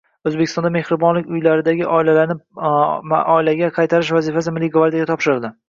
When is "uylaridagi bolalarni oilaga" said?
1.35-3.71